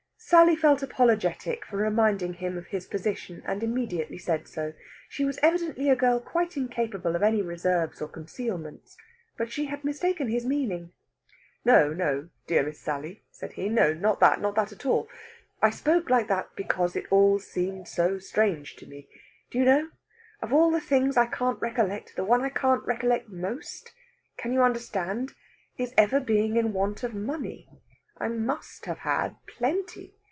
[0.23, 4.71] Sally felt apologetic for reminding him of his position, and immediately said so.
[5.09, 8.95] She was evidently a girl quite incapable of any reserves or concealments.
[9.35, 10.93] But she had mistaken his meaning.
[11.65, 13.67] "No, no, dear Miss Sally," said he.
[13.67, 15.09] "Not that not that at all!
[15.61, 19.09] I spoke like that because it all seemed so strange to me.
[19.49, 19.89] Do you know?
[20.41, 23.91] of all the things I can't recollect, the one I can't recollect most
[24.37, 25.33] can you understand?
[25.77, 27.67] is ever being in want of money.
[28.17, 30.13] I must have had plenty.